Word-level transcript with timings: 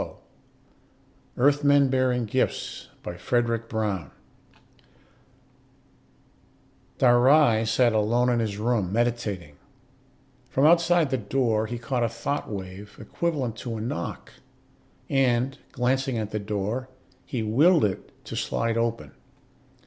EARTHMEN 1.37 1.89
BEARING 1.89 2.25
GIFTS 2.25 2.87
By 3.03 3.17
FREDRIC 3.17 3.69
BROWN 3.69 4.09
Illustrated 4.09 4.21
by 6.97 6.99
CARTER 7.07 7.19
Dhar 7.19 7.23
Ry 7.23 7.63
sat 7.65 7.93
alone 7.93 8.29
in 8.29 8.39
his 8.39 8.57
room, 8.57 8.91
meditating. 8.91 9.57
From 10.49 10.65
outside 10.65 11.11
the 11.11 11.17
door 11.19 11.67
he 11.67 11.77
caught 11.77 12.03
a 12.03 12.09
thought 12.09 12.49
wave 12.49 12.97
equivalent 12.99 13.55
to 13.57 13.77
a 13.77 13.81
knock, 13.81 14.33
and, 15.07 15.59
glancing 15.71 16.17
at 16.17 16.31
the 16.31 16.39
door, 16.39 16.89
he 17.23 17.43
willed 17.43 17.85
it 17.85 18.11
to 18.25 18.35
slide 18.35 18.77
open. 18.77 19.11